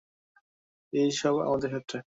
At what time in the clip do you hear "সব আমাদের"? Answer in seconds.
1.11-1.69